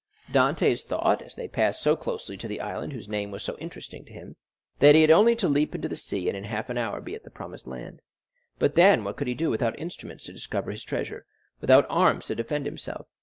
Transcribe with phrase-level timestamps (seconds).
[0.31, 4.03] Dantès thought, as they passed so closely to the island whose name was so interesting
[4.05, 4.35] to him,
[4.79, 7.13] that he had only to leap into the sea and in half an hour be
[7.13, 7.99] at the promised land.
[8.57, 11.27] But then what could he do without instruments to discover his treasure,
[11.59, 13.05] without arms to defend himself?